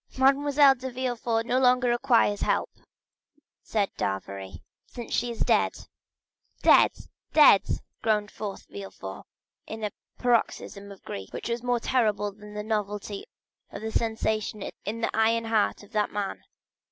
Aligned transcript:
"Mademoiselle 0.17 0.73
de 0.73 0.89
Villefort 0.89 1.45
no 1.45 1.59
longer 1.59 1.87
requires 1.87 2.41
help," 2.41 2.71
said 3.61 3.87
d'Avrigny, 3.97 4.63
"since 4.87 5.13
she 5.13 5.29
is 5.29 5.41
dead." 5.41 5.75
"Dead,—dead!" 6.63 7.63
groaned 8.01 8.31
forth 8.31 8.65
Villefort, 8.65 9.27
in 9.67 9.83
a 9.83 9.91
paroxysm 10.17 10.91
of 10.91 11.03
grief, 11.03 11.31
which 11.31 11.49
was 11.49 11.61
the 11.61 11.67
more 11.67 11.79
terrible 11.79 12.33
from 12.33 12.55
the 12.55 12.63
novelty 12.63 13.25
of 13.71 13.83
the 13.83 13.91
sensation 13.91 14.63
in 14.85 15.01
the 15.01 15.15
iron 15.15 15.45
heart 15.45 15.83
of 15.83 15.91
that 15.91 16.09
man. 16.09 16.41